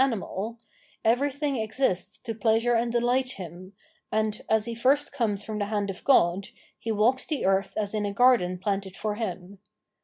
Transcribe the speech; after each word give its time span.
TiiTna1j— 0.01 0.57
everything 1.13 1.57
exists 1.57 2.17
to 2.17 2.33
pleasure 2.33 2.73
and 2.73 2.91
delight 2.91 3.33
him, 3.33 3.73
and, 4.11 4.41
as 4.49 4.65
he 4.65 4.73
first 4.73 5.11
comes 5.13 5.45
from 5.45 5.59
the 5.59 5.65
hand 5.65 5.91
of 5.91 6.03
Grod, 6.03 6.47
he 6.79 6.91
walks 6.91 7.23
the 7.23 7.45
earth 7.45 7.75
as 7.77 7.93
in 7.93 8.07
a' 8.07 8.11
garden 8.11 8.57
planted 8.57 8.97
for 8.97 9.13
him. 9.13 9.59